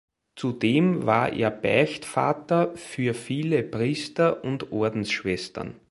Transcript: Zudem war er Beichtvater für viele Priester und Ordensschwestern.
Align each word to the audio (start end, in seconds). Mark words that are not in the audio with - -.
Zudem 0.35 1.05
war 1.05 1.31
er 1.31 1.51
Beichtvater 1.51 2.75
für 2.75 3.13
viele 3.13 3.61
Priester 3.61 4.43
und 4.43 4.71
Ordensschwestern. 4.71 5.75